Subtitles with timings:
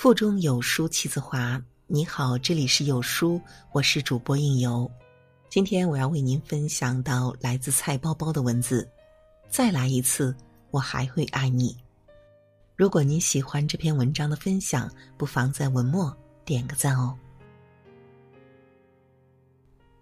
[0.00, 1.62] 腹中有书气自华。
[1.86, 3.38] 你好，这里是有书，
[3.70, 4.90] 我是主播应由。
[5.50, 8.88] 今天我要为您分享到来自菜包包的文字。
[9.50, 10.34] 再来一次，
[10.70, 11.76] 我还会爱你。
[12.76, 17.14] 如果您喜欢这篇文章的分享，不妨在文末点个赞哦。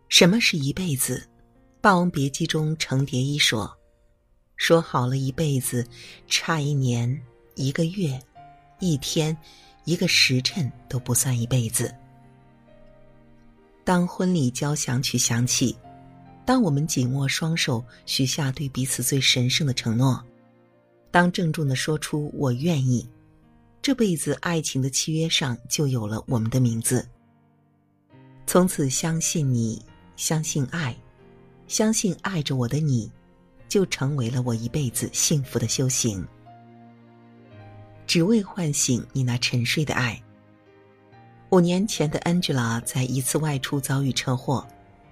[0.09, 1.19] 什么是一辈子？
[1.81, 3.77] 《霸王别姬》中程蝶衣说
[4.55, 5.85] ：“说好了一辈子，
[6.29, 7.21] 差一年、
[7.57, 8.17] 一个月、
[8.79, 9.37] 一天、
[9.89, 11.95] 一个时辰都不算一辈子。”
[13.85, 15.75] 当婚礼交响曲响起，
[16.45, 20.23] 当我们紧握双手，许下对彼此最神圣的承诺，
[21.11, 23.09] 当郑重的说出“我愿意”，
[23.81, 27.09] 这辈子爱情的契约上就有了我们的名字。
[28.47, 29.83] 从此相信你。
[30.17, 30.97] 相信爱，
[31.69, 33.09] 相信爱着我的你，
[33.69, 36.27] 就成为了我一辈子幸福的修行。
[38.09, 40.21] 只为唤醒你那沉睡的爱。
[41.51, 44.67] 五年前的 Angela 在一次外出遭遇车祸，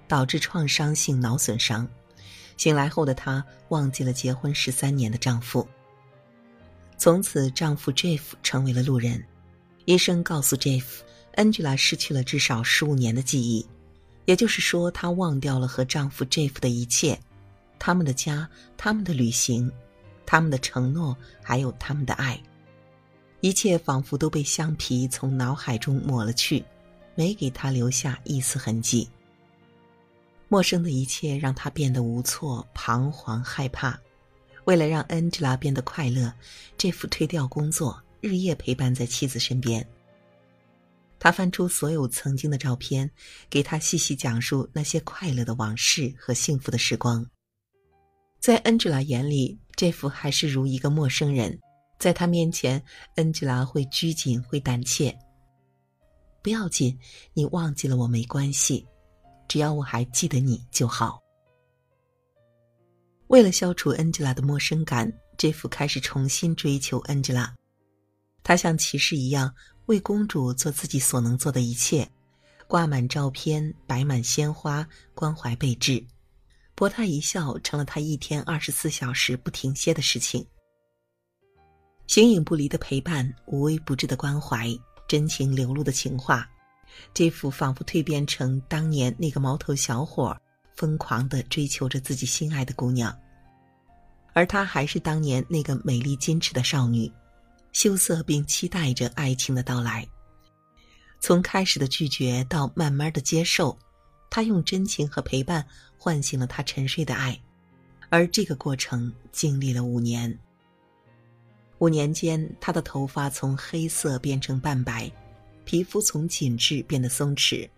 [0.07, 1.87] 导致创伤性脑损伤。
[2.57, 5.65] 醒来后的她忘记了结婚十三年的丈夫。
[6.97, 9.23] 从此，丈夫 Jeff 成为了路人。
[9.85, 13.65] 医生告诉 Jeff，Angela 失去了至少十五年的记忆。
[14.25, 17.17] 也就是说，她忘掉了和丈夫 Jeff 的一切，
[17.77, 19.71] 他们的家，他们的旅行，
[20.25, 22.41] 他们的承诺，还有他们的爱，
[23.41, 26.63] 一切仿佛都被橡皮从脑海中抹了去，
[27.15, 29.07] 没给他留下一丝痕迹。
[30.47, 33.99] 陌生的一切让他变得无措、彷徨、害怕。
[34.63, 36.33] 为了让 Angela 变得快乐
[36.77, 39.87] ，Jeff 推掉工作，日夜陪伴在妻子身边。
[41.19, 43.09] 他翻出所有曾经的照片，
[43.49, 47.25] 给他细细讲述那些快乐的往事和幸福的时光。
[48.39, 51.59] 在 Angela 眼里，Jeff 还是如一个陌生人，
[51.99, 52.81] 在他面前
[53.15, 55.17] ，Angela 会拘谨，会胆怯。
[56.41, 56.97] 不要紧，
[57.33, 58.85] 你忘记了我没关系，
[59.47, 61.21] 只要我还记得你就好。
[63.27, 67.49] 为了消除 Angela 的陌生感杰夫开始重新追求 Angela。
[68.43, 69.53] 他像骑士一样。
[69.87, 72.05] 为公主做自己所能做的一切，
[72.67, 74.85] 挂满照片，摆满鲜花，
[75.15, 76.05] 关怀备至，
[76.75, 80.45] 博她一笑成了他一天二十四小时不停歇的事情。
[82.07, 84.67] 形影不离的陪伴，无微不至的关怀，
[85.07, 86.49] 真情流露的情话，
[87.13, 90.35] 这幅仿佛蜕变成当年那个毛头小伙，
[90.75, 93.15] 疯狂的追求着自己心爱的姑娘，
[94.33, 97.11] 而她还是当年那个美丽矜持的少女。
[97.73, 100.07] 羞涩并期待着爱情的到来。
[101.19, 103.77] 从开始的拒绝到慢慢的接受，
[104.31, 105.63] 他用真情和陪伴
[105.95, 107.39] 唤醒了他沉睡的爱，
[108.09, 110.35] 而这个过程经历了五年。
[111.79, 115.11] 五年间，他的头发从黑色变成半白，
[115.63, 117.69] 皮肤从紧致变得松弛。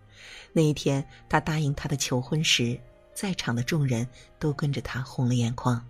[0.52, 2.80] 那一天，他答应他的求婚时，
[3.14, 4.08] 在场的众人
[4.38, 5.84] 都跟着他红了眼眶。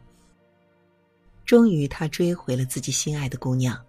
[1.44, 3.80] 终于，他追回了自己心爱的姑娘。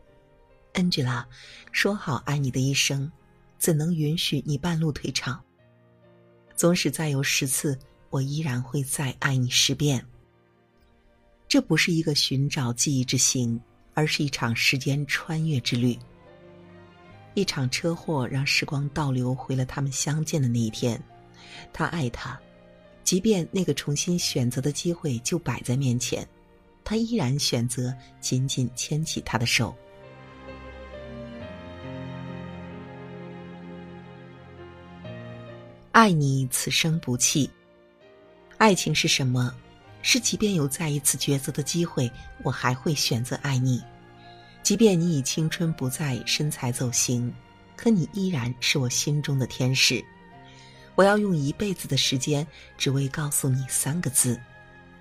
[0.73, 1.25] Angela，
[1.71, 3.11] 说好爱你的一生，
[3.57, 5.43] 怎能允许你半路退场？
[6.55, 7.77] 纵使再有十次，
[8.11, 10.05] 我依然会再爱你十遍。
[11.47, 13.59] 这不是一个寻找记忆之行，
[13.93, 15.97] 而是一场时间穿越之旅。
[17.33, 21.01] 一场车祸让时光倒流回了他们相见的那一天。
[21.71, 22.39] 他爱她，
[23.03, 26.27] 即便那个重新选择的机会就摆在面前，
[26.83, 29.75] 他依然选择紧紧牵起她的手。
[35.93, 37.49] 爱你此生不弃。
[38.57, 39.53] 爱情是什么？
[40.01, 42.11] 是即便有再一次抉择的机会，
[42.43, 43.81] 我还会选择爱你。
[44.63, 47.33] 即便你已青春不在，身材走形，
[47.75, 50.03] 可你依然是我心中的天使。
[50.95, 52.45] 我要用一辈子的时间，
[52.77, 54.39] 只为告诉你三个字：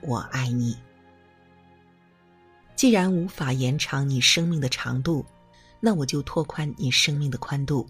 [0.00, 0.76] 我爱你。
[2.74, 5.26] 既然无法延长你生命的长度，
[5.80, 7.86] 那我就拓宽你生命的宽度。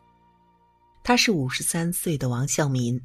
[1.05, 3.00] 他是五十三岁的王孝民，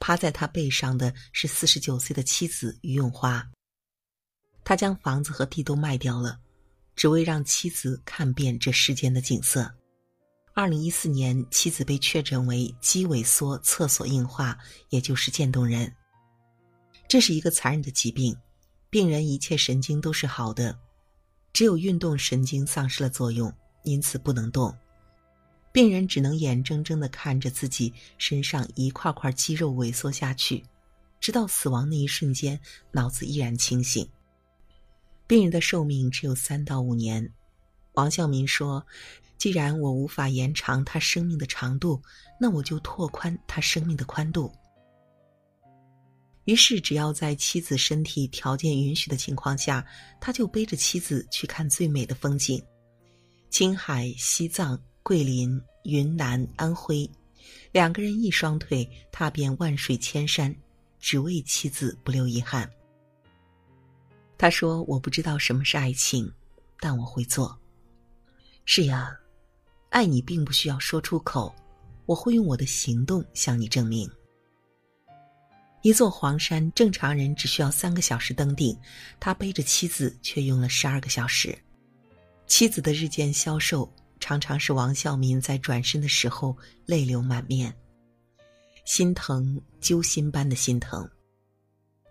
[0.00, 3.46] 趴在他背上的是四十九岁的妻子于永花。
[4.68, 6.40] 他将房子和地都卖掉了，
[6.96, 9.72] 只为让妻子看遍这世间的景色。
[10.54, 14.58] 二零一四年，妻子被确诊为肌萎缩侧索硬化，
[14.88, 15.94] 也就是渐冻人。
[17.06, 18.36] 这是一个残忍的疾病，
[18.90, 20.76] 病人一切神经都是好的，
[21.52, 23.54] 只有运动神经丧失了作用，
[23.84, 24.76] 因此不能动。
[25.70, 30.64] 病人只能眼睁睁的看着自己身上一块块肌肉萎缩下去，
[31.20, 32.58] 直到死亡那一瞬间，
[32.90, 34.04] 脑子依然清醒。
[35.26, 37.32] 病人的寿命只有三到五年，
[37.94, 38.86] 王孝民说
[39.36, 42.00] ：“既然我无法延长他生命的长度，
[42.40, 44.52] 那我就拓宽他生命的宽度。”
[46.44, 49.84] 于是，只要在妻子身体条件允许的情况下，
[50.20, 52.62] 他就背着妻子去看最美的风景：
[53.50, 57.10] 青海、西藏、桂林、云南、安徽，
[57.72, 60.54] 两个人一双腿踏遍万水千山，
[61.00, 62.70] 只为妻子不留遗憾。
[64.38, 66.30] 他说：“我不知道什么是爱情，
[66.78, 67.58] 但我会做。”
[68.66, 69.16] 是呀，
[69.90, 71.54] 爱你并不需要说出口，
[72.04, 74.10] 我会用我的行动向你证明。
[75.82, 78.76] 一座黄山，正常人只需要三个小时登顶，
[79.20, 81.56] 他背着妻子却用了十二个小时。
[82.46, 86.56] 妻子的日渐消瘦，常常是王孝民在转身的时候
[86.86, 87.72] 泪流满面，
[88.84, 91.08] 心疼揪心般的心疼。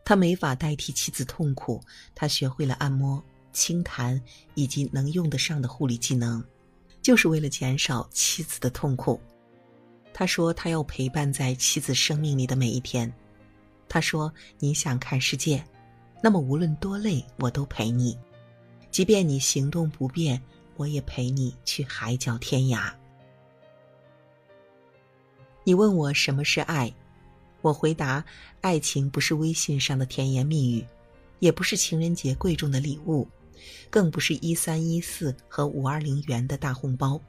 [0.06, 1.81] 他没法代替妻子痛苦，
[2.13, 3.22] 他学会了按摩、
[3.52, 4.22] 轻弹
[4.54, 6.44] 以及能用得上的护理技能，
[7.02, 9.19] 就是为了减少妻子的痛苦。
[10.13, 13.12] 他说：“他要陪伴在妻子生命里的每一天。”
[13.90, 15.62] 他说：“你想看世界，
[16.22, 18.16] 那么无论多累，我都陪你；
[18.92, 20.42] 即便你行动不便，
[20.78, 22.94] 我也陪你去海角天涯。”
[25.66, 26.94] 你问我什么是爱，
[27.66, 28.24] 我回答：
[28.62, 30.86] 爱情不是微信上的甜言蜜语，
[31.40, 33.28] 也不是情人节贵重的礼物，
[33.90, 37.20] 更不是一三一四和五二零元的大红包，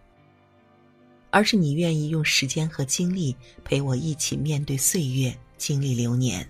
[1.31, 3.35] 而是你愿意用时间和精力
[3.65, 5.35] 陪我一起面对岁月。
[5.57, 6.47] 经历流年，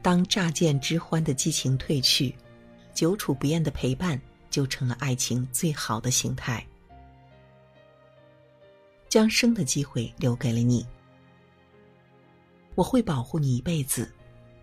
[0.00, 2.32] 当乍见之欢的激情褪去，
[2.94, 6.64] 久处不厌的陪伴就成了爱情最好的形态。
[9.08, 10.86] 将生的机会留给了你，
[12.74, 14.12] 我会保护你一辈子，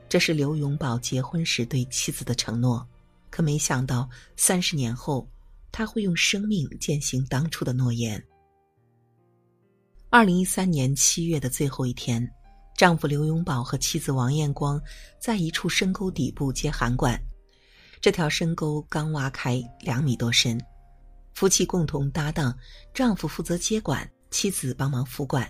[0.09, 2.87] 这是刘永宝结婚时对妻子的承诺。
[3.29, 5.27] 可没想到，三十年后，
[5.71, 8.21] 他会用生命践行当初的诺言。
[10.09, 12.29] 二零一三年七月的最后一天。
[12.77, 14.81] 丈夫刘永宝和妻子王艳光
[15.19, 17.21] 在一处深沟底部接涵管，
[17.99, 20.59] 这条深沟刚挖开两米多深，
[21.35, 22.57] 夫妻共同搭档，
[22.91, 25.47] 丈夫负责接管，妻子帮忙扶管。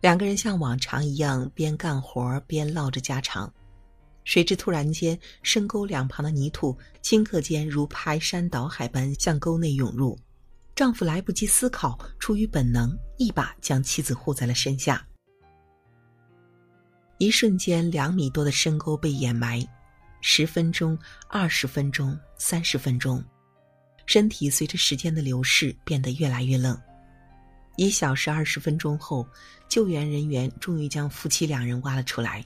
[0.00, 3.52] 两个人像往常一样边干活边唠着家常，
[4.24, 10.16] 谁知突然间，深沟两旁的泥土顷刻间如排山倒海般向沟内涌入，
[10.76, 15.04] 丈夫来不及思考，出于本能，一把将妻子护在了身下。
[17.18, 19.66] 一瞬间，两米多的深沟被掩埋，
[20.20, 20.96] 十分钟、
[21.28, 23.20] 二十分钟、三十分钟，
[24.06, 26.80] 身体随着时间的流逝变得越来越冷。
[27.78, 29.24] 一小时二十分钟后，
[29.68, 32.44] 救援人员终于将夫妻两人挖了出来。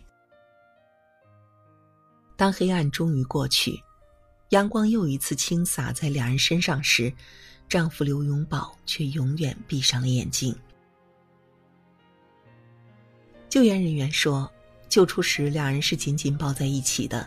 [2.36, 3.82] 当黑暗终于过去，
[4.50, 7.10] 阳光又一次倾洒在两人身上时，
[7.66, 10.54] 丈夫刘永宝却永远闭上了眼睛。
[13.48, 14.48] 救援人员说。
[14.90, 17.26] 救出时，两人是紧紧抱在一起的，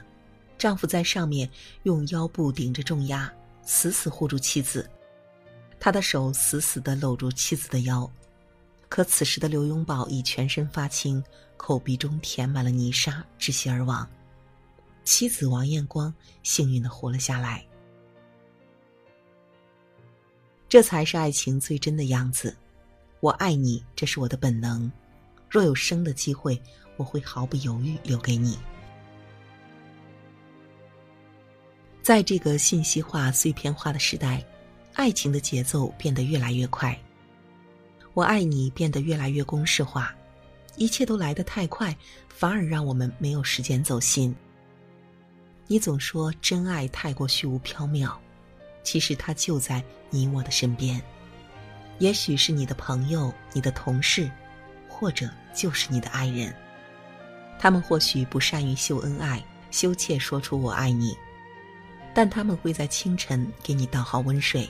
[0.55, 1.49] 丈夫在上面
[1.81, 4.87] 用腰部顶着重压，死死护住妻子，
[5.85, 8.11] 他的手死死地搂住妻子的腰。
[8.89, 11.23] 可此时的刘永宝已全身发青，
[11.57, 14.09] 口鼻中填满了泥沙，窒息而亡。
[15.03, 16.11] 妻子王艳光
[16.41, 17.63] 幸运地活了下来。
[20.67, 22.57] 这才是爱情最真的样子。
[23.19, 24.91] 我爱你，这是我的本能。
[25.47, 26.59] 若有生的机会。
[26.97, 28.57] 我会毫不犹豫留给你。
[32.01, 34.41] 在这个信息化、碎片化的时代，
[34.95, 36.97] 爱情的节奏变得越来越快。
[38.13, 40.15] 我爱你变得越来越公式化，
[40.77, 41.95] 一切都来得太快，
[42.29, 44.33] 反而让我们没有时间走心。
[45.67, 48.09] 你总说真爱太过虚无缥缈，
[48.83, 51.01] 其实它就在你我的身边，
[51.99, 54.31] 也许是你的朋友、你的同事，
[54.87, 56.55] 或者就是你的爱人。
[57.59, 61.17] 他们或许不善于秀恩爱、羞怯说出“我爱你”，
[62.15, 64.69] 但他们会在清晨给你倒好温水，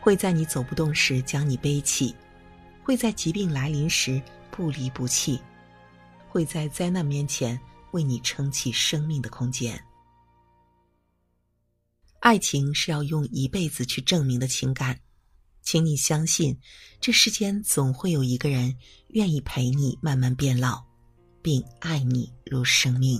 [0.00, 2.14] 会在你走不动时将你背起，
[2.82, 5.38] 会在疾病来临时不离不弃，
[6.28, 7.60] 会在灾难面前
[7.92, 9.80] 为你撑起生命的空间。
[12.20, 15.00] 爱情是要用一辈子去证明的情感，
[15.62, 16.58] 请你相信，
[17.00, 18.76] 这世间总会有一个人
[19.08, 20.90] 愿意陪你慢慢变老。
[21.42, 23.18] 并爱你如生命。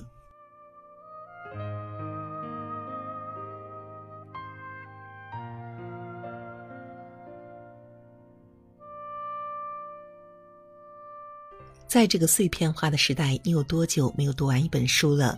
[11.91, 15.37] 在这个碎片化的时代，你有多久没有读完一本书了？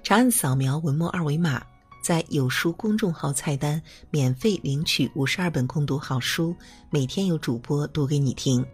[0.00, 1.60] 长按扫描文末二维码，
[2.00, 6.54] 在有书公众号菜单免费领取五十二本共读好书，
[6.88, 8.64] 每天有主播读给你听。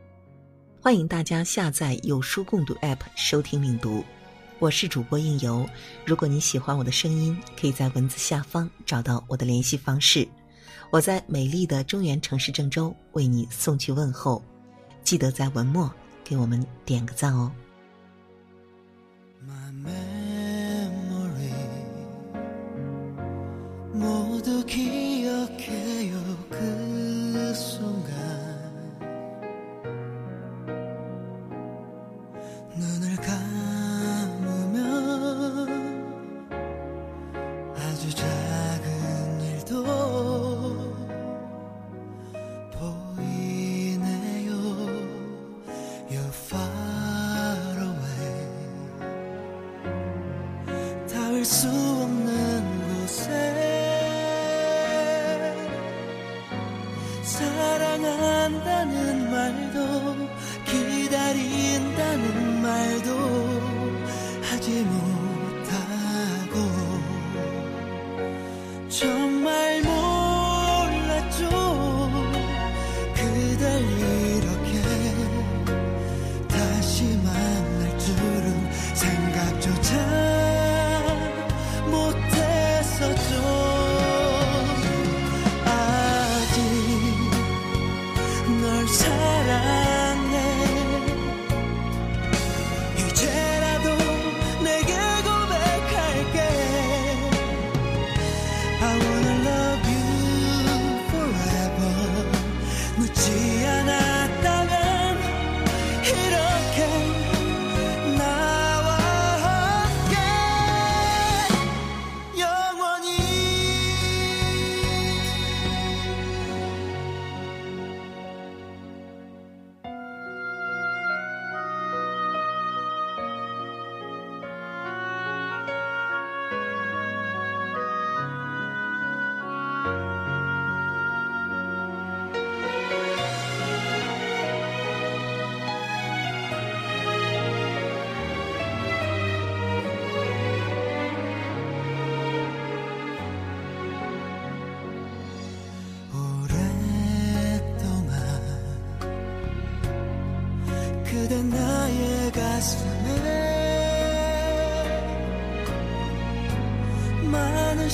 [0.83, 4.05] 欢迎大家下载有书共读 App 收听领读。
[4.59, 5.67] 我是主播应由，
[6.05, 10.29] 如果你喜欢我的声音，可以在文字下方找到我的联系方式。
[10.91, 14.45] 我在美丽的中原城市郑州为你送去问候，
[15.03, 15.91] 记得在文末
[16.25, 17.53] 给我们点个赞哦。
[57.35, 60.29] 사랑한다는 말도
[60.67, 63.11] 기다린다는 말도
[64.41, 65.14] 하지 못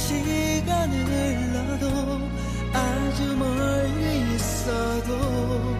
[0.06, 1.86] 시간을 흘러도
[2.72, 5.79] 아주 멀리 있어도